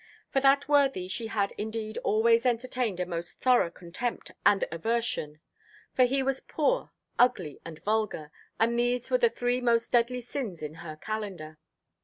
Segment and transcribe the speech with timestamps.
[0.31, 5.41] For that worthy she had indeed always entertained a most thorough contempt and aversion;
[5.93, 6.89] for he was poor,
[7.19, 11.59] ugly, and vulgar, and these were the three most deadly sins in her calendar.